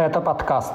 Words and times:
Это 0.00 0.22
подкаст. 0.22 0.72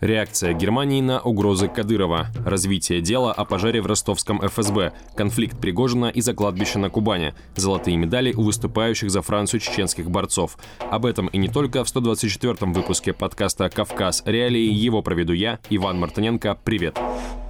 Реакция 0.00 0.52
Германии 0.52 1.00
на 1.00 1.20
угрозы 1.20 1.66
Кадырова. 1.66 2.28
Развитие 2.44 3.00
дела 3.00 3.32
о 3.32 3.44
пожаре 3.44 3.82
в 3.82 3.86
ростовском 3.86 4.40
ФСБ. 4.40 4.92
Конфликт 5.16 5.58
Пригожина 5.58 6.06
из-за 6.06 6.32
кладбища 6.32 6.78
на 6.78 6.90
Кубани. 6.90 7.34
Золотые 7.56 7.96
медали 7.96 8.32
у 8.32 8.42
выступающих 8.42 9.10
за 9.10 9.20
Францию 9.22 9.58
чеченских 9.58 10.08
борцов. 10.08 10.58
Об 10.88 11.06
этом 11.06 11.26
и 11.26 11.38
не 11.38 11.48
только 11.48 11.82
в 11.82 11.88
124-м 11.88 12.72
выпуске 12.72 13.14
подкаста 13.14 13.68
«Кавказ. 13.68 14.22
Реалии». 14.26 14.72
Его 14.72 15.02
проведу 15.02 15.32
я, 15.32 15.58
Иван 15.70 15.98
Мартыненко. 15.98 16.56
Привет! 16.62 16.94
Привет! 16.94 17.45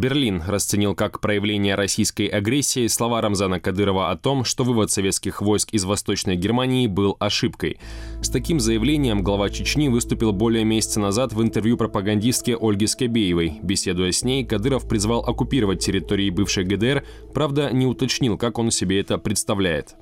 Берлин 0.00 0.42
расценил 0.46 0.94
как 0.94 1.20
проявление 1.20 1.74
российской 1.74 2.26
агрессии 2.26 2.86
слова 2.86 3.20
Рамзана 3.20 3.60
Кадырова 3.60 4.10
о 4.10 4.16
том, 4.16 4.44
что 4.44 4.64
вывод 4.64 4.90
советских 4.90 5.42
войск 5.42 5.74
из 5.74 5.84
Восточной 5.84 6.36
Германии 6.36 6.86
был 6.86 7.18
ошибкой. 7.20 7.78
С 8.22 8.30
таким 8.30 8.60
заявлением 8.60 9.22
глава 9.22 9.50
Чечни 9.50 9.88
выступил 9.88 10.32
более 10.32 10.64
месяца 10.64 11.00
назад 11.00 11.34
в 11.34 11.42
интервью 11.42 11.76
пропагандистке 11.76 12.56
Ольге 12.58 12.86
Скобеевой. 12.88 13.60
Беседуя 13.62 14.10
с 14.10 14.24
ней, 14.24 14.42
Кадыров 14.42 14.88
призвал 14.88 15.20
оккупировать 15.20 15.84
территории 15.84 16.30
бывшей 16.30 16.64
ГДР, 16.64 17.04
правда 17.34 17.68
не 17.70 17.86
уточнил, 17.86 18.38
как 18.38 18.58
он 18.58 18.70
себе 18.70 19.00
это 19.00 19.18
представляет 19.18 19.96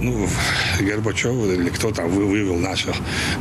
ну, 0.00 0.28
Горбачев 0.80 1.32
или 1.32 1.68
кто 1.70 1.90
там 1.90 2.08
вывел 2.08 2.56
наши 2.56 2.92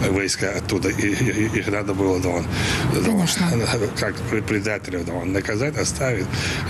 войска 0.10 0.52
оттуда, 0.58 0.90
и, 0.90 1.08
и, 1.08 1.60
их 1.60 1.68
надо 1.68 1.94
было, 1.94 2.20
да, 2.20 2.30
он, 2.30 2.46
да, 2.94 3.78
как 4.00 4.16
предателей, 4.46 5.04
да, 5.04 5.14
он 5.14 5.32
наказать, 5.32 5.78
оставить, 5.78 6.26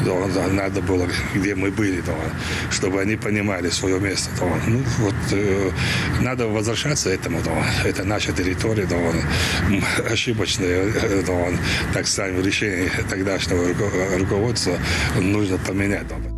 да, 0.05 0.13
он, 0.13 0.31
да, 0.33 0.47
надо 0.47 0.81
было, 0.81 1.07
где 1.33 1.55
мы 1.55 1.71
были, 1.71 2.01
да, 2.01 2.15
чтобы 2.71 3.01
они 3.01 3.15
понимали 3.15 3.69
свое 3.69 3.99
место, 3.99 4.29
да, 4.39 4.45
ну, 4.67 4.81
вот, 4.99 5.15
э, 5.31 5.71
надо 6.21 6.47
возвращаться 6.47 7.09
этому, 7.09 7.41
да, 7.43 7.51
это 7.85 8.03
наша 8.03 8.31
территория, 8.31 8.85
да, 8.85 8.97
он, 8.97 9.83
ошибочное, 10.11 10.91
да, 11.25 11.33
он, 11.33 11.57
так 11.93 12.07
сами 12.07 12.41
решение 12.41 12.91
тогдашнего 13.09 13.67
руководства 14.17 14.77
нужно 15.19 15.57
поменять, 15.57 16.07
да. 16.07 16.36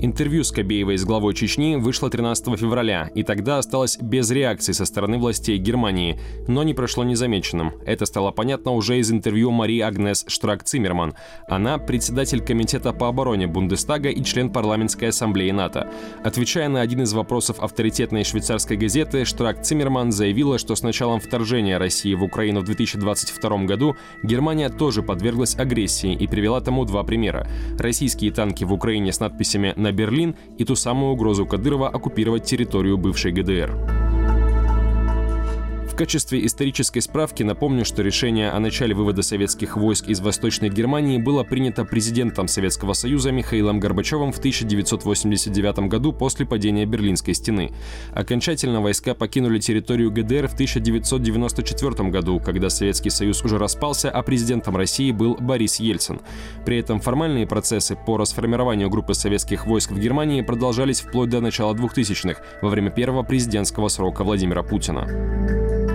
Интервью 0.00 0.44
с 0.44 0.52
Кобеевой 0.52 0.96
с 0.96 1.04
главой 1.04 1.34
Чечни 1.34 1.74
вышло 1.74 2.08
13 2.08 2.56
февраля, 2.56 3.10
и 3.16 3.24
тогда 3.24 3.58
осталось 3.58 3.98
без 4.00 4.30
реакции 4.30 4.70
со 4.70 4.84
стороны 4.84 5.18
властей 5.18 5.58
Германии, 5.58 6.20
но 6.46 6.62
не 6.62 6.72
прошло 6.72 7.02
незамеченным. 7.02 7.72
Это 7.84 8.06
стало 8.06 8.30
понятно 8.30 8.72
уже 8.74 8.98
из 8.98 9.10
интервью 9.10 9.50
Марии 9.50 9.80
Агнес 9.80 10.24
Штрак-Циммерман. 10.28 11.14
Она 11.48 11.78
председатель 11.78 12.40
Комитета 12.40 12.92
по 12.92 13.08
обороне 13.08 13.48
Бундестага 13.48 14.10
и 14.10 14.22
член 14.22 14.50
парламентской 14.50 15.06
ассамблеи 15.06 15.50
НАТО. 15.50 15.90
Отвечая 16.22 16.68
на 16.68 16.80
один 16.80 17.02
из 17.02 17.12
вопросов 17.12 17.58
авторитетной 17.58 18.22
швейцарской 18.22 18.76
газеты, 18.76 19.22
Штрак-Циммерман 19.22 20.12
заявила, 20.12 20.58
что 20.58 20.76
с 20.76 20.82
началом 20.82 21.18
вторжения 21.18 21.76
России 21.76 22.14
в 22.14 22.22
Украину 22.22 22.60
в 22.60 22.64
2022 22.66 23.64
году 23.64 23.96
Германия 24.22 24.68
тоже 24.68 25.02
подверглась 25.02 25.56
агрессии 25.56 26.12
и 26.12 26.28
привела 26.28 26.60
тому 26.60 26.84
два 26.84 27.02
примера. 27.02 27.48
Российские 27.80 28.30
танки 28.30 28.62
в 28.62 28.72
Украине 28.72 29.12
с 29.12 29.18
надписями 29.18 29.72
«На 29.74 29.87
на 29.88 29.92
Берлин 29.92 30.34
и 30.58 30.64
ту 30.64 30.76
самую 30.76 31.12
угрозу 31.12 31.46
Кадырова 31.46 31.88
оккупировать 31.88 32.44
территорию 32.44 32.98
бывшей 32.98 33.32
ГДР 33.32 33.97
качестве 35.98 36.46
исторической 36.46 37.00
справки 37.00 37.42
напомню, 37.42 37.84
что 37.84 38.02
решение 38.02 38.50
о 38.50 38.60
начале 38.60 38.94
вывода 38.94 39.22
советских 39.22 39.76
войск 39.76 40.06
из 40.06 40.20
Восточной 40.20 40.68
Германии 40.68 41.18
было 41.18 41.42
принято 41.42 41.84
президентом 41.84 42.46
Советского 42.46 42.92
Союза 42.92 43.32
Михаилом 43.32 43.80
Горбачевым 43.80 44.30
в 44.30 44.38
1989 44.38 45.88
году 45.88 46.12
после 46.12 46.46
падения 46.46 46.86
Берлинской 46.86 47.34
стены. 47.34 47.72
Окончательно 48.12 48.80
войска 48.80 49.16
покинули 49.16 49.58
территорию 49.58 50.12
ГДР 50.12 50.46
в 50.46 50.54
1994 50.54 52.10
году, 52.10 52.38
когда 52.38 52.70
Советский 52.70 53.10
Союз 53.10 53.44
уже 53.44 53.58
распался, 53.58 54.08
а 54.08 54.22
президентом 54.22 54.76
России 54.76 55.10
был 55.10 55.34
Борис 55.40 55.80
Ельцин. 55.80 56.20
При 56.64 56.78
этом 56.78 57.00
формальные 57.00 57.48
процессы 57.48 57.96
по 57.96 58.16
расформированию 58.16 58.88
группы 58.88 59.14
советских 59.14 59.66
войск 59.66 59.90
в 59.90 59.98
Германии 59.98 60.42
продолжались 60.42 61.00
вплоть 61.00 61.30
до 61.30 61.40
начала 61.40 61.74
2000-х, 61.74 62.40
во 62.62 62.68
время 62.68 62.92
первого 62.92 63.24
президентского 63.24 63.88
срока 63.88 64.22
Владимира 64.22 64.62
Путина. 64.62 65.87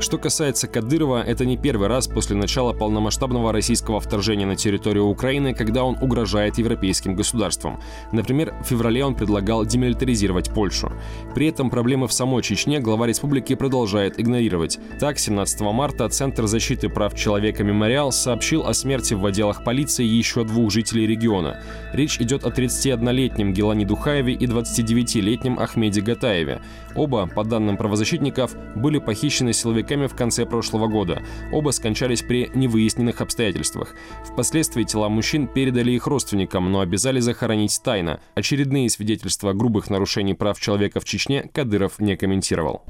Что 0.00 0.16
касается 0.16 0.66
Кадырова, 0.66 1.22
это 1.22 1.44
не 1.44 1.58
первый 1.58 1.88
раз 1.88 2.08
после 2.08 2.34
начала 2.34 2.72
полномасштабного 2.72 3.52
российского 3.52 4.00
вторжения 4.00 4.46
на 4.46 4.56
территорию 4.56 5.04
Украины, 5.04 5.52
когда 5.52 5.84
он 5.84 5.98
угрожает 6.00 6.56
европейским 6.56 7.14
государствам. 7.14 7.78
Например, 8.10 8.54
в 8.62 8.66
феврале 8.66 9.04
он 9.04 9.14
предлагал 9.14 9.66
демилитаризировать 9.66 10.54
Польшу. 10.54 10.90
При 11.34 11.48
этом 11.48 11.68
проблемы 11.68 12.08
в 12.08 12.14
самой 12.14 12.42
Чечне 12.42 12.80
глава 12.80 13.06
республики 13.06 13.54
продолжает 13.54 14.18
игнорировать. 14.18 14.78
Так, 14.98 15.18
17 15.18 15.60
марта 15.60 16.08
Центр 16.08 16.46
защиты 16.46 16.88
прав 16.88 17.14
человека 17.14 17.62
«Мемориал» 17.62 18.10
сообщил 18.10 18.66
о 18.66 18.72
смерти 18.72 19.12
в 19.12 19.26
отделах 19.26 19.64
полиции 19.64 20.04
еще 20.04 20.44
двух 20.44 20.72
жителей 20.72 21.06
региона. 21.06 21.60
Речь 21.92 22.18
идет 22.22 22.46
о 22.46 22.48
31-летнем 22.48 23.52
Гелане 23.52 23.84
Духаеве 23.84 24.32
и 24.32 24.46
29-летнем 24.46 25.58
Ахмеде 25.58 26.00
Гатаеве. 26.00 26.62
Оба, 26.94 27.26
по 27.26 27.44
данным 27.44 27.76
правозащитников, 27.76 28.56
были 28.74 28.98
похищены 28.98 29.52
силовиками 29.52 29.89
боевиками 29.90 30.06
в 30.06 30.14
конце 30.14 30.46
прошлого 30.46 30.86
года. 30.86 31.22
Оба 31.52 31.70
скончались 31.70 32.22
при 32.22 32.50
невыясненных 32.54 33.20
обстоятельствах. 33.20 33.94
Впоследствии 34.24 34.84
тела 34.84 35.08
мужчин 35.08 35.46
передали 35.46 35.92
их 35.92 36.06
родственникам, 36.06 36.70
но 36.70 36.80
обязали 36.80 37.20
захоронить 37.20 37.80
тайно. 37.82 38.20
Очередные 38.34 38.88
свидетельства 38.88 39.52
грубых 39.52 39.90
нарушений 39.90 40.34
прав 40.34 40.60
человека 40.60 41.00
в 41.00 41.04
Чечне 41.04 41.50
Кадыров 41.52 41.98
не 41.98 42.16
комментировал. 42.16 42.84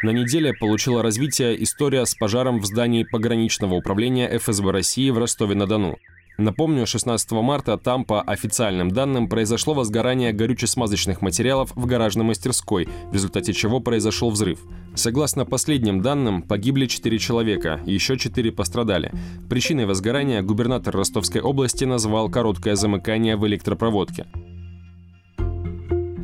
На 0.00 0.10
неделе 0.10 0.54
получила 0.54 1.02
развитие 1.02 1.60
история 1.60 2.06
с 2.06 2.14
пожаром 2.14 2.60
в 2.60 2.66
здании 2.66 3.02
пограничного 3.02 3.74
управления 3.74 4.28
ФСБ 4.38 4.70
России 4.70 5.10
в 5.10 5.18
Ростове-на-Дону. 5.18 5.96
Напомню, 6.40 6.86
16 6.86 7.32
марта 7.32 7.76
там, 7.76 8.04
по 8.04 8.22
официальным 8.22 8.92
данным, 8.92 9.28
произошло 9.28 9.74
возгорание 9.74 10.32
горюче-смазочных 10.32 11.20
материалов 11.20 11.72
в 11.74 11.84
гаражной 11.86 12.24
мастерской, 12.24 12.88
в 13.10 13.12
результате 13.12 13.52
чего 13.52 13.80
произошел 13.80 14.30
взрыв. 14.30 14.60
Согласно 14.94 15.44
последним 15.44 16.00
данным, 16.00 16.42
погибли 16.42 16.86
4 16.86 17.18
человека, 17.18 17.80
еще 17.86 18.16
4 18.16 18.52
пострадали. 18.52 19.10
Причиной 19.50 19.86
возгорания 19.86 20.40
губернатор 20.40 20.94
Ростовской 20.94 21.40
области 21.40 21.82
назвал 21.82 22.28
короткое 22.28 22.76
замыкание 22.76 23.36
в 23.36 23.44
электропроводке. 23.44 24.26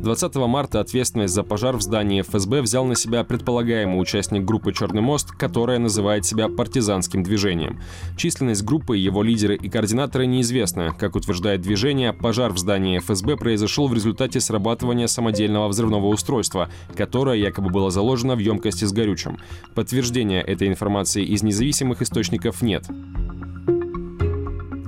20 0.05 0.35
марта 0.35 0.81
ответственность 0.81 1.33
за 1.33 1.41
пожар 1.41 1.75
в 1.75 1.81
здании 1.81 2.21
ФСБ 2.21 2.61
взял 2.61 2.85
на 2.85 2.95
себя 2.95 3.23
предполагаемый 3.23 3.99
участник 3.99 4.45
группы 4.45 4.71
«Черный 4.71 5.01
мост», 5.01 5.31
которая 5.31 5.79
называет 5.79 6.27
себя 6.27 6.47
партизанским 6.47 7.23
движением. 7.23 7.79
Численность 8.15 8.63
группы, 8.63 8.97
его 8.97 9.23
лидеры 9.23 9.55
и 9.55 9.67
координаторы 9.67 10.27
неизвестны. 10.27 10.93
Как 10.95 11.15
утверждает 11.15 11.61
движение, 11.61 12.13
пожар 12.13 12.53
в 12.53 12.59
здании 12.59 12.99
ФСБ 12.99 13.35
произошел 13.35 13.87
в 13.87 13.95
результате 13.95 14.39
срабатывания 14.39 15.07
самодельного 15.07 15.69
взрывного 15.69 16.05
устройства, 16.05 16.69
которое 16.95 17.37
якобы 17.37 17.71
было 17.71 17.89
заложено 17.89 18.35
в 18.35 18.39
емкости 18.39 18.85
с 18.85 18.93
горючим. 18.93 19.39
Подтверждения 19.73 20.41
этой 20.41 20.67
информации 20.67 21.25
из 21.25 21.41
независимых 21.41 22.03
источников 22.03 22.61
нет. 22.61 22.85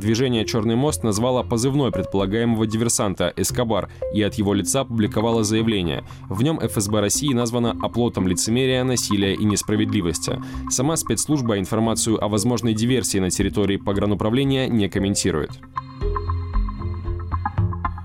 Движение 0.08 0.46
«Черный 0.46 0.78
мост» 0.78 1.04
назвало 1.04 1.44
позывной 1.44 1.92
предполагаемого 1.92 2.66
диверсанта 2.66 3.34
«Эскобар» 3.36 3.90
и 4.14 4.22
от 4.22 4.36
его 4.36 4.54
лица 4.54 4.86
публиковало 4.86 5.44
заявление. 5.44 6.06
В 6.30 6.42
нем 6.44 6.62
ФСБ 6.62 7.02
России 7.02 7.34
названо 7.34 7.76
оплотом 7.82 8.26
лицемерия, 8.26 8.86
насилия 8.86 9.34
и 9.34 9.44
несправедливости. 9.44 10.42
Сама 10.70 10.96
спецслужба 10.96 11.60
информацию 11.60 12.24
о 12.24 12.30
возможной 12.30 12.74
диверсии 12.74 13.18
на 13.18 13.30
территории 13.30 13.76
погрануправления 13.76 14.70
не 14.70 14.88
комментирует. 14.88 15.60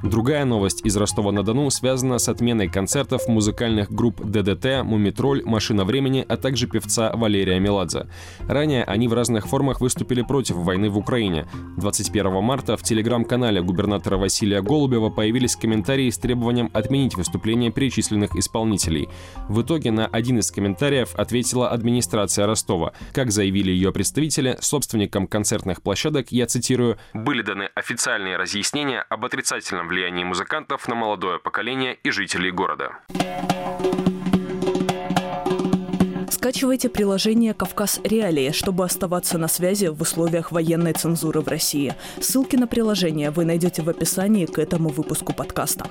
Другая 0.02 0.44
новость 0.44 0.84
из 0.84 0.96
Ростова-на-Дону 0.96 1.70
связана 1.70 2.18
с 2.18 2.28
отменой 2.28 2.68
концертов 2.68 3.28
музыкальных 3.28 3.92
групп 3.92 4.20
ДДТ, 4.20 4.82
Мумитроль, 4.82 5.44
Машина 5.44 5.84
времени, 5.84 6.26
а 6.28 6.36
также 6.36 6.66
певца 6.66 7.12
Валерия 7.14 7.60
Меладзе. 7.60 8.08
Ранее 8.48 8.82
они 8.82 9.06
в 9.06 9.12
разных 9.12 9.46
формах 9.46 9.80
выступили 9.80 10.22
против 10.22 10.56
войны 10.56 10.90
в 10.90 10.98
Украине. 10.98 11.46
21 11.76 12.42
марта 12.42 12.76
в 12.76 12.82
телеграм-канале 12.82 13.62
губернатора 13.62 14.16
Василия 14.16 14.60
Голубева 14.60 15.08
появились 15.08 15.54
комментарии 15.54 16.10
с 16.10 16.18
требованием 16.18 16.68
отменить 16.72 17.14
выступления 17.14 17.70
перечисленных 17.70 18.34
исполнителей. 18.34 19.08
В 19.48 19.62
итоге 19.62 19.92
на 19.92 20.06
один 20.06 20.40
из 20.40 20.50
комментариев 20.50 21.14
ответила 21.14 21.68
администрация 21.70 22.46
Ростова. 22.46 22.92
Как 23.12 23.30
заявили 23.30 23.70
ее 23.70 23.92
представители, 23.92 24.58
собственникам 24.60 25.28
концертных 25.28 25.80
площадок, 25.80 26.32
я 26.32 26.46
цитирую, 26.46 26.98
«были 27.14 27.42
даны 27.42 27.70
официальные 27.76 28.36
разъяснения 28.36 29.04
об 29.08 29.24
отрицательном 29.24 29.91
влиянии 29.92 30.24
музыкантов 30.24 30.88
на 30.88 30.94
молодое 30.94 31.38
поколение 31.38 31.98
и 32.02 32.10
жителей 32.10 32.50
города. 32.50 32.98
Скачивайте 36.30 36.88
приложение 36.88 37.54
«Кавказ 37.54 38.00
Реалии», 38.02 38.50
чтобы 38.52 38.84
оставаться 38.84 39.38
на 39.38 39.48
связи 39.48 39.86
в 39.86 40.00
условиях 40.00 40.50
военной 40.50 40.92
цензуры 40.92 41.40
в 41.40 41.48
России. 41.48 41.94
Ссылки 42.20 42.56
на 42.56 42.66
приложение 42.66 43.30
вы 43.30 43.44
найдете 43.44 43.82
в 43.82 43.88
описании 43.88 44.46
к 44.46 44.58
этому 44.58 44.88
выпуску 44.88 45.32
подкаста. 45.32 45.88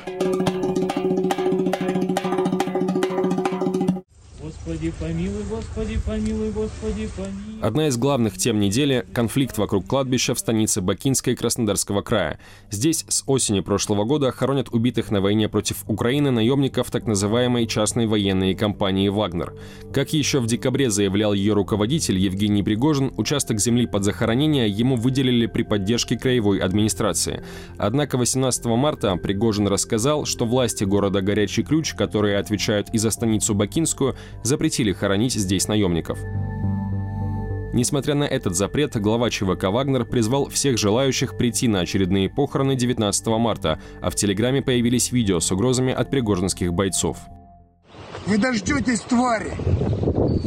Господи, 4.82 4.94
помилуй, 5.00 5.44
Господи, 5.44 6.00
помилуй, 6.08 6.52
Господи, 6.52 7.10
помилуй. 7.16 7.62
Одна 7.62 7.88
из 7.88 7.98
главных 7.98 8.40
тем 8.40 8.60
недели– 8.60 9.06
конфликт 9.14 9.60
вокруг 9.60 9.86
кладбища 9.86 10.34
в 10.34 10.40
станице 10.40 10.82
Бакинской 10.82 11.36
Краснодарского 11.36 12.02
края. 12.02 12.40
Здесь 12.72 13.06
с 13.08 13.24
осени 13.28 13.60
прошлого 13.60 14.04
года 14.04 14.32
хоронят 14.32 14.70
убитых 14.72 15.12
на 15.12 15.22
войне 15.22 15.48
против 15.48 15.84
Украины 15.88 16.32
наемников 16.32 16.90
так 16.90 17.06
называемой 17.06 17.68
частной 17.68 18.08
военной 18.08 18.56
компании 18.56 19.10
«Вагнер». 19.10 19.54
Как 19.94 20.14
еще 20.14 20.40
в 20.40 20.48
декабре 20.48 20.90
заявлял 20.90 21.34
ее 21.34 21.54
руководитель 21.54 22.18
Евгений 22.18 22.64
Пригожин, 22.64 23.14
участок 23.18 23.60
земли 23.60 23.86
под 23.86 24.04
захоронение 24.04 24.68
ему 24.68 24.96
выделили 24.96 25.46
при 25.46 25.62
поддержке 25.62 26.18
краевой 26.18 26.58
администрации. 26.58 27.44
Однако 27.78 28.18
18 28.18 28.66
марта 28.66 29.16
Пригожин 29.18 29.68
рассказал, 29.68 30.26
что 30.26 30.46
власти 30.46 30.86
города 30.86 31.22
Горячий 31.22 31.62
Ключ, 31.62 31.94
которые 31.94 32.40
отвечают 32.40 32.90
и 32.94 32.98
за 32.98 33.12
станицу 33.12 33.54
Бакинскую, 33.54 34.16
запретили 34.42 34.71
хоронить 34.94 35.34
здесь 35.34 35.68
наемников. 35.68 36.20
Несмотря 37.74 38.16
на 38.16 38.26
этот 38.26 38.56
запрет, 38.56 39.00
глава 39.00 39.30
ЧВК 39.30 39.66
«Вагнер» 39.66 40.06
призвал 40.06 40.50
всех 40.50 40.78
желающих 40.78 41.38
прийти 41.38 41.68
на 41.68 41.82
очередные 41.82 42.30
похороны 42.30 42.76
19 42.76 43.28
марта, 43.28 43.80
а 44.02 44.10
в 44.10 44.16
Телеграме 44.16 44.62
появились 44.62 45.12
видео 45.12 45.40
с 45.40 45.52
угрозами 45.52 45.94
от 45.94 46.10
пригожинских 46.10 46.74
бойцов. 46.74 47.18
Вы 48.26 48.38
дождетесь, 48.38 49.02
твари, 49.02 49.52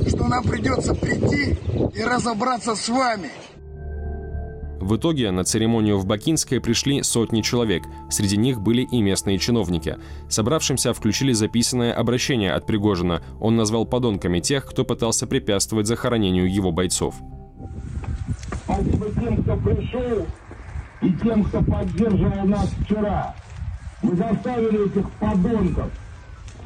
что 0.09 0.29
нам 0.29 0.45
придется 0.45 0.95
прийти 0.95 1.57
и 1.95 2.03
разобраться 2.03 2.75
с 2.75 2.89
вами– 2.89 3.31
в 4.85 4.97
итоге 4.97 5.31
на 5.31 5.45
церемонию 5.45 5.97
в 5.97 6.05
Бакинское 6.05 6.61
пришли 6.61 7.03
сотни 7.03 7.41
человек, 7.41 7.85
среди 8.11 8.37
них 8.37 8.61
были 8.61 8.83
и 8.83 9.01
местные 9.01 9.39
чиновники. 9.39 9.97
Собравшимся 10.29 10.93
включили 10.93 11.33
записанное 11.33 11.95
обращение 11.95 12.53
от 12.53 12.67
Пригожина. 12.67 13.23
Он 13.41 13.57
назвал 13.57 13.87
подонками 13.87 14.41
тех, 14.41 14.67
кто 14.67 14.85
пытался 14.85 15.27
препятствовать 15.27 15.87
захоронению 15.87 16.53
его 16.53 16.71
бойцов. 16.71 17.15
Спасибо 18.65 19.07
тем, 19.19 19.43
кто 19.43 19.57
пришел, 19.57 20.27
и 21.01 21.13
тем, 21.15 21.45
кто 21.45 21.63
поддерживал 21.63 22.47
нас 22.47 22.71
вчера. 22.85 23.35
Мы 24.03 24.17
заставили 24.17 24.87
этих 24.87 25.11
подонков 25.13 25.91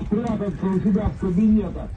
спрятаться 0.04 0.66
у 0.66 0.80
себя 0.80 1.08
в 1.08 1.18
кабинетах. 1.20 1.88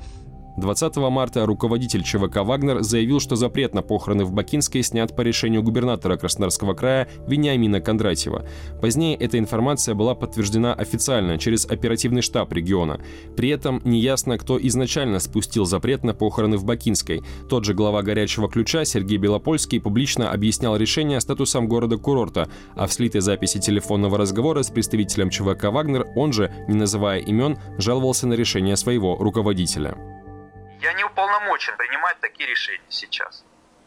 20 0.57 0.95
марта 0.98 1.45
руководитель 1.45 2.03
ЧВК 2.03 2.38
«Вагнер» 2.38 2.81
заявил, 2.81 3.19
что 3.19 3.36
запрет 3.36 3.74
на 3.74 3.81
похороны 3.81 4.25
в 4.25 4.33
Бакинской 4.33 4.83
снят 4.83 5.15
по 5.15 5.21
решению 5.21 5.63
губернатора 5.63 6.18
Краснодарского 6.18 6.74
края 6.74 7.07
Вениамина 7.27 7.80
Кондратьева. 7.80 8.45
Позднее 8.81 9.15
эта 9.15 9.39
информация 9.39 9.95
была 9.95 10.13
подтверждена 10.13 10.74
официально 10.74 11.38
через 11.38 11.65
оперативный 11.65 12.21
штаб 12.21 12.51
региона. 12.51 13.00
При 13.36 13.50
этом 13.50 13.81
неясно, 13.86 14.38
кто 14.38 14.59
изначально 14.62 15.19
спустил 15.19 15.65
запрет 15.65 16.03
на 16.03 16.13
похороны 16.13 16.57
в 16.57 16.65
Бакинской. 16.65 17.24
Тот 17.50 17.63
же 17.63 17.74
глава 17.74 18.01
«Горячего 18.01 18.50
ключа» 18.50 18.83
Сергей 18.83 19.18
Белопольский 19.18 19.80
публично 19.80 20.31
объяснял 20.31 20.75
решение 20.75 21.21
статусом 21.21 21.68
города-курорта, 21.68 22.50
а 22.75 22.88
в 22.88 22.94
слитой 22.94 23.21
записи 23.21 23.59
телефонного 23.59 24.18
разговора 24.18 24.63
с 24.63 24.69
представителем 24.69 25.30
ЧВК 25.30 25.65
«Вагнер» 25.65 26.07
он 26.15 26.33
же, 26.33 26.53
не 26.68 26.75
называя 26.75 27.19
имен, 27.19 27.57
жаловался 27.77 28.27
на 28.27 28.33
решение 28.33 28.75
своего 28.75 29.15
руководителя. 29.15 30.10
Я 30.81 30.93
не 30.93 31.03
уполномочен 31.03 31.77
принимать 31.77 32.19
такие 32.21 32.49
решения 32.49 32.89
сейчас. 32.89 33.45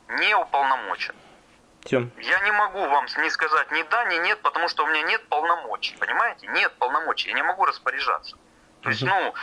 Не 0.09 0.37
уполномочен. 0.37 1.15
Тем. 1.85 2.13
Я 2.19 2.39
не 2.41 2.53
могу 2.53 2.79
вам 2.89 3.07
не 3.19 3.31
сказать 3.31 3.71
ни 3.73 3.83
да, 3.91 4.05
ни 4.05 4.17
нет, 4.19 4.41
потому 4.43 4.69
что 4.69 4.85
у 4.85 4.87
меня 4.87 5.03
нет 5.03 5.29
полномочий. 5.29 5.97
Понимаете? 5.97 6.47
Нет 6.47 6.73
полномочий. 6.79 7.31
Я 7.31 7.35
не 7.35 7.43
могу 7.43 7.65
распоряжаться. 7.65 8.37
То 8.83 8.91
есть, 8.91 9.03
ну, 9.03 9.35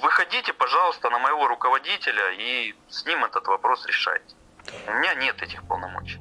выходите, 0.00 0.54
пожалуйста, 0.54 1.10
на 1.10 1.18
моего 1.18 1.46
руководителя 1.46 2.30
и 2.32 2.74
с 2.88 3.04
ним 3.04 3.22
этот 3.24 3.46
вопрос 3.46 3.84
решайте. 3.84 4.34
У 4.86 4.92
меня 4.94 5.14
нет 5.14 5.42
этих 5.42 5.62
полномочий. 5.68 6.20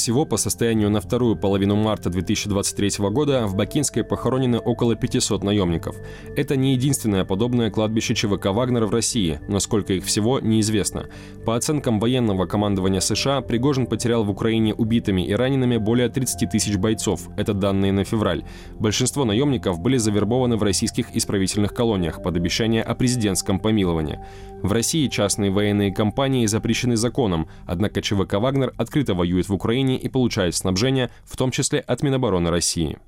Всего 0.00 0.24
по 0.24 0.38
состоянию 0.38 0.88
на 0.88 1.02
вторую 1.02 1.36
половину 1.36 1.76
марта 1.76 2.08
2023 2.08 3.10
года 3.10 3.46
в 3.46 3.54
Бакинской 3.54 4.02
похоронены 4.02 4.56
около 4.56 4.96
500 4.96 5.44
наемников. 5.44 5.94
Это 6.34 6.56
не 6.56 6.72
единственное 6.72 7.26
подобное 7.26 7.70
кладбище 7.70 8.14
ЧВК 8.14 8.46
«Вагнера» 8.46 8.86
в 8.86 8.94
России, 8.94 9.40
но 9.46 9.60
сколько 9.60 9.92
их 9.92 10.06
всего, 10.06 10.40
неизвестно. 10.40 11.10
По 11.44 11.54
оценкам 11.54 12.00
военного 12.00 12.46
командования 12.46 13.00
США, 13.00 13.42
Пригожин 13.42 13.84
потерял 13.84 14.24
в 14.24 14.30
Украине 14.30 14.72
убитыми 14.72 15.20
и 15.26 15.34
ранеными 15.34 15.76
более 15.76 16.08
30 16.08 16.48
тысяч 16.50 16.78
бойцов. 16.78 17.28
Это 17.36 17.52
данные 17.52 17.92
на 17.92 18.04
февраль. 18.04 18.42
Большинство 18.78 19.26
наемников 19.26 19.80
были 19.80 19.98
завербованы 19.98 20.56
в 20.56 20.62
российских 20.62 21.14
исправительных 21.14 21.74
колониях 21.74 22.22
под 22.22 22.38
обещание 22.38 22.82
о 22.82 22.94
президентском 22.94 23.60
помиловании. 23.60 24.18
В 24.62 24.72
России 24.72 25.08
частные 25.08 25.50
военные 25.50 25.92
компании 25.92 26.46
запрещены 26.46 26.96
законом, 26.96 27.48
однако 27.66 28.00
ЧВК 28.00 28.34
«Вагнер» 28.34 28.72
открыто 28.78 29.14
воюет 29.14 29.48
в 29.48 29.54
Украине 29.54 29.89
и 29.96 30.08
получает 30.08 30.54
снабжение, 30.54 31.10
в 31.24 31.36
том 31.36 31.50
числе 31.50 31.80
от 31.80 32.02
Минобороны 32.02 32.50
России. 32.50 32.98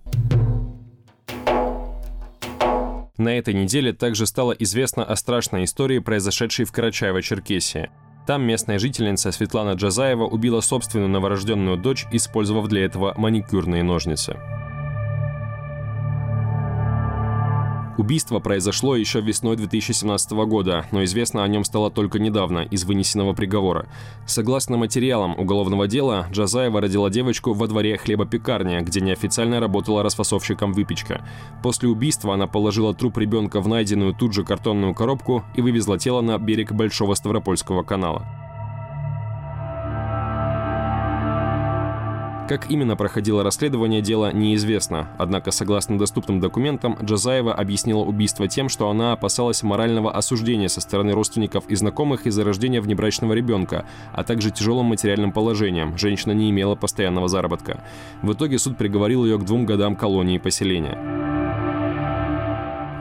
На 3.18 3.38
этой 3.38 3.54
неделе 3.54 3.92
также 3.92 4.26
стало 4.26 4.52
известно 4.52 5.04
о 5.04 5.16
страшной 5.16 5.64
истории, 5.64 5.98
произошедшей 5.98 6.64
в 6.64 6.72
Карачаево-Черкесии. 6.72 7.90
Там 8.26 8.42
местная 8.42 8.78
жительница 8.78 9.32
Светлана 9.32 9.72
Джазаева 9.72 10.24
убила 10.24 10.60
собственную 10.60 11.10
новорожденную 11.10 11.76
дочь, 11.76 12.06
использовав 12.12 12.68
для 12.68 12.84
этого 12.84 13.14
маникюрные 13.16 13.82
ножницы. 13.82 14.36
Убийство 18.02 18.40
произошло 18.40 18.96
еще 18.96 19.20
весной 19.20 19.54
2017 19.54 20.32
года, 20.32 20.86
но 20.90 21.04
известно 21.04 21.44
о 21.44 21.46
нем 21.46 21.62
стало 21.62 21.88
только 21.88 22.18
недавно, 22.18 22.66
из 22.68 22.82
вынесенного 22.82 23.32
приговора. 23.32 23.86
Согласно 24.26 24.76
материалам 24.76 25.38
уголовного 25.38 25.86
дела, 25.86 26.26
Джазаева 26.32 26.80
родила 26.80 27.10
девочку 27.10 27.52
во 27.52 27.68
дворе 27.68 27.96
хлебопекарни, 27.96 28.80
где 28.80 29.00
неофициально 29.00 29.60
работала 29.60 30.02
расфасовщиком 30.02 30.72
выпечка. 30.72 31.24
После 31.62 31.88
убийства 31.88 32.34
она 32.34 32.48
положила 32.48 32.92
труп 32.92 33.18
ребенка 33.18 33.60
в 33.60 33.68
найденную 33.68 34.14
тут 34.14 34.32
же 34.32 34.42
картонную 34.42 34.96
коробку 34.96 35.44
и 35.54 35.60
вывезла 35.62 35.96
тело 35.96 36.22
на 36.22 36.36
берег 36.38 36.72
Большого 36.72 37.14
Ставропольского 37.14 37.84
канала. 37.84 38.41
Как 42.48 42.70
именно 42.70 42.96
проходило 42.96 43.42
расследование 43.42 44.02
дела, 44.02 44.32
неизвестно. 44.32 45.08
Однако, 45.16 45.52
согласно 45.52 45.96
доступным 45.96 46.40
документам, 46.40 46.98
Джазаева 47.00 47.54
объяснила 47.54 48.00
убийство 48.00 48.48
тем, 48.48 48.68
что 48.68 48.90
она 48.90 49.12
опасалась 49.12 49.62
морального 49.62 50.12
осуждения 50.12 50.68
со 50.68 50.80
стороны 50.80 51.12
родственников 51.12 51.64
и 51.68 51.76
знакомых 51.76 52.26
из-за 52.26 52.44
рождения 52.44 52.80
внебрачного 52.80 53.32
ребенка, 53.32 53.86
а 54.12 54.24
также 54.24 54.50
тяжелым 54.50 54.86
материальным 54.86 55.32
положением. 55.32 55.96
Женщина 55.96 56.32
не 56.32 56.50
имела 56.50 56.74
постоянного 56.74 57.28
заработка. 57.28 57.82
В 58.22 58.32
итоге 58.32 58.58
суд 58.58 58.76
приговорил 58.76 59.24
ее 59.24 59.38
к 59.38 59.44
двум 59.44 59.64
годам 59.64 59.94
колонии 59.94 60.38
поселения. 60.38 61.31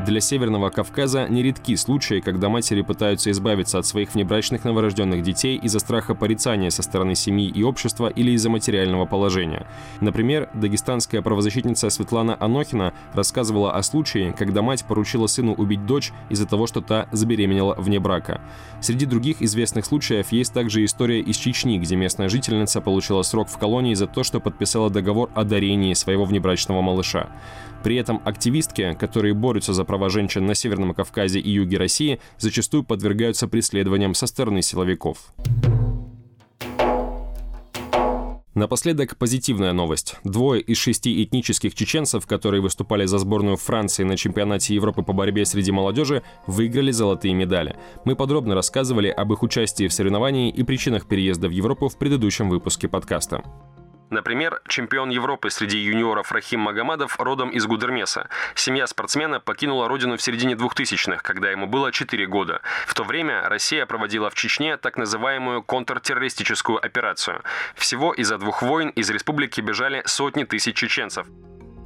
Для 0.06 0.20
Северного 0.20 0.72
Кавказа 0.72 1.28
нередки 1.30 1.76
случаи, 1.76 2.22
когда 2.22 2.50
матери 2.50 2.82
пытаются 2.82 3.30
избавиться 3.30 3.78
от 3.78 3.86
своих 3.86 4.16
внебрачных 4.16 4.64
новорожденных 4.64 5.22
детей 5.22 5.58
из-за 5.58 5.78
страха 5.78 6.16
порицания 6.16 6.72
со 6.72 6.82
стороны 6.82 7.14
семьи 7.14 7.48
и 7.48 7.62
общества 7.62 8.08
или 8.08 8.32
из-за 8.32 8.50
материального 8.50 9.06
положения. 9.06 9.68
Например, 10.00 10.50
дагестанская 10.56 11.22
правозащитница 11.22 11.92
Светлана 11.92 12.36
Анохина 12.40 12.94
рассказывала 13.14 13.74
о 13.76 13.84
случае, 13.84 14.34
когда 14.34 14.64
мать 14.64 14.84
поручила 14.86 15.28
сыну 15.28 15.54
убить 15.54 15.86
дочь 15.86 16.12
из-за 16.30 16.48
того, 16.48 16.66
что 16.66 16.82
та 16.82 17.08
забеременела 17.12 17.76
вне 17.76 18.00
брака. 18.00 18.42
Среди 18.80 19.06
других 19.06 19.44
известных 19.44 19.86
случаев 19.86 20.32
есть 20.32 20.52
также 20.52 20.84
история 20.84 21.20
из 21.20 21.38
Чечни, 21.38 21.78
где 21.78 21.96
местная 21.96 22.28
жительница 22.28 22.82
получила 22.82 23.22
срок 23.22 23.50
в 23.50 23.58
колонии 23.60 23.94
за 23.94 24.08
то, 24.08 24.24
что 24.24 24.40
подписала 24.40 24.90
договор 24.90 25.30
о 25.36 25.44
дарении 25.44 25.94
своего 25.94 26.26
внебрачного 26.26 26.82
малыша. 26.82 27.30
При 27.84 27.96
этом 27.96 28.22
активистки, 28.26 28.96
которые 29.00 29.34
борются 29.34 29.74
за 29.74 29.84
права 29.92 30.08
женщин 30.08 30.46
на 30.46 30.56
Северном 30.56 30.94
Кавказе 30.94 31.42
и 31.42 31.52
юге 31.52 31.78
России, 31.78 32.22
зачастую 32.38 32.86
подвергаются 32.86 33.50
преследованиям 33.50 34.14
со 34.14 34.26
стороны 34.26 34.62
силовиков. 34.62 35.34
Напоследок 38.54 39.18
позитивная 39.18 39.74
новость. 39.74 40.16
Двое 40.24 40.62
из 40.62 40.78
шести 40.78 41.22
этнических 41.22 41.76
чеченцев, 41.76 42.26
которые 42.26 42.62
выступали 42.62 43.04
за 43.04 43.18
сборную 43.18 43.58
Франции 43.58 44.06
на 44.06 44.16
чемпионате 44.16 44.76
Европы 44.76 45.04
по 45.04 45.12
борьбе 45.12 45.44
среди 45.44 45.74
молодежи, 45.74 46.24
выиграли 46.48 46.92
золотые 46.92 47.34
медали. 47.34 47.76
Мы 48.06 48.16
подробно 48.16 48.56
рассказывали 48.56 49.10
об 49.10 49.34
их 49.34 49.44
участии 49.44 49.90
в 49.90 49.94
соревновании 49.94 50.50
и 50.50 50.64
причинах 50.64 51.06
переезда 51.06 51.50
в 51.50 51.52
Европу 51.52 51.90
в 51.90 51.98
предыдущем 51.98 52.50
выпуске 52.50 52.88
подкаста. 52.88 53.44
Например, 54.12 54.62
чемпион 54.68 55.10
Европы 55.10 55.50
среди 55.50 55.78
юниоров 55.78 56.34
Рахим 56.34 56.60
Магомадов 56.60 57.18
родом 57.18 57.50
из 57.50 57.66
Гудермеса. 57.66 58.28
Семья 58.56 58.86
спортсмена 58.86 59.40
покинула 59.40 59.88
родину 59.88 60.18
в 60.18 60.22
середине 60.22 60.56
2000-х, 60.56 61.24
когда 61.24 61.50
ему 61.50 61.66
было 61.66 61.94
4 61.94 62.28
года. 62.28 62.62
В 62.86 62.94
то 62.94 63.06
время 63.06 63.48
Россия 63.48 63.86
проводила 63.86 64.30
в 64.30 64.36
Чечне 64.36 64.76
так 64.76 64.98
называемую 64.98 65.64
контртеррористическую 65.64 66.86
операцию. 66.86 67.42
Всего 67.76 68.12
из-за 68.12 68.38
двух 68.38 68.62
войн 68.62 68.90
из 68.90 69.10
республики 69.10 69.62
бежали 69.62 70.04
сотни 70.06 70.44
тысяч 70.44 70.76
чеченцев. 70.76 71.26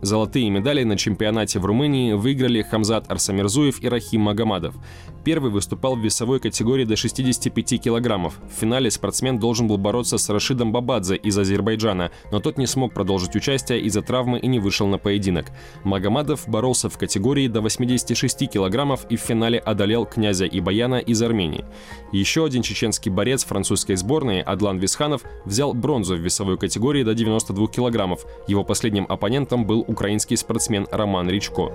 Золотые 0.05 0.51
медали 0.51 0.83
на 0.83 0.97
чемпионате 0.97 1.57
в 1.57 1.65
Румынии 1.65 2.13
выиграли 2.13 2.61
Хамзат 2.61 3.11
Арсамирзуев 3.11 3.81
и 3.81 3.89
Рахим 3.89 4.21
Магомадов. 4.21 4.75
Первый 5.23 5.49
выступал 5.49 5.95
в 5.95 5.99
весовой 5.99 6.39
категории 6.39 6.85
до 6.85 6.95
65 6.95 7.81
килограммов. 7.81 8.39
В 8.47 8.59
финале 8.61 8.91
спортсмен 8.91 9.39
должен 9.39 9.67
был 9.67 9.79
бороться 9.79 10.19
с 10.19 10.29
Рашидом 10.29 10.71
Бабадзе 10.71 11.15
из 11.15 11.35
Азербайджана, 11.35 12.11
но 12.31 12.39
тот 12.39 12.59
не 12.59 12.67
смог 12.67 12.93
продолжить 12.93 13.35
участие 13.35 13.81
из-за 13.81 14.03
травмы 14.03 14.37
и 14.37 14.45
не 14.45 14.59
вышел 14.59 14.85
на 14.85 14.99
поединок. 14.99 15.47
Магомадов 15.83 16.47
боролся 16.47 16.87
в 16.87 16.99
категории 16.99 17.47
до 17.47 17.61
86 17.61 18.47
килограммов 18.47 19.07
и 19.09 19.17
в 19.17 19.21
финале 19.21 19.57
одолел 19.57 20.05
князя 20.05 20.45
Ибаяна 20.45 20.99
из 20.99 21.19
Армении. 21.23 21.65
Еще 22.11 22.45
один 22.45 22.61
чеченский 22.61 23.09
борец 23.09 23.43
французской 23.43 23.95
сборной 23.95 24.43
Адлан 24.43 24.77
Висханов 24.77 25.23
взял 25.45 25.73
бронзу 25.73 26.15
в 26.15 26.19
весовой 26.19 26.59
категории 26.59 27.01
до 27.01 27.15
92 27.15 27.67
килограммов. 27.69 28.23
Его 28.47 28.63
последним 28.63 29.07
оппонентом 29.09 29.65
был 29.65 29.83
украинский 29.95 30.35
спортсмен 30.35 30.87
Роман 30.91 31.29
Ричко. 31.29 31.71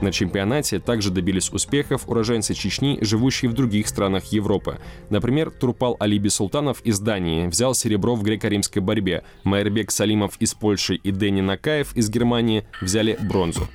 На 0.00 0.10
чемпионате 0.10 0.80
также 0.80 1.10
добились 1.12 1.50
успехов 1.52 2.08
уроженцы 2.08 2.52
Чечни, 2.54 2.98
живущие 3.00 3.48
в 3.48 3.54
других 3.54 3.86
странах 3.86 4.24
Европы. 4.32 4.80
Например, 5.08 5.52
Турпал 5.52 5.96
Алиби 6.00 6.26
Султанов 6.26 6.80
из 6.82 6.98
Дании 6.98 7.46
взял 7.46 7.74
серебро 7.74 8.16
в 8.16 8.24
греко-римской 8.24 8.82
борьбе, 8.82 9.22
Майербек 9.44 9.92
Салимов 9.92 10.36
из 10.40 10.54
Польши 10.54 10.96
и 10.96 11.12
Дени 11.12 11.40
Накаев 11.40 11.96
из 11.96 12.10
Германии 12.10 12.64
взяли 12.80 13.16
бронзу. 13.22 13.68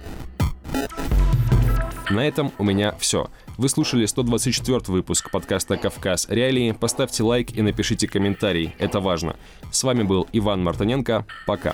На 2.09 2.27
этом 2.27 2.51
у 2.57 2.65
меня 2.65 2.95
все. 2.99 3.29
Вы 3.57 3.69
слушали 3.69 4.05
124 4.05 4.79
выпуск 4.87 5.31
подкаста 5.31 5.77
«Кавказ. 5.77 6.27
Реалии». 6.29 6.73
Поставьте 6.73 7.23
лайк 7.23 7.55
и 7.55 7.61
напишите 7.61 8.07
комментарий. 8.07 8.75
Это 8.79 8.99
важно. 8.99 9.37
С 9.71 9.83
вами 9.83 10.03
был 10.03 10.27
Иван 10.33 10.61
Мартыненко. 10.63 11.25
Пока. 11.45 11.73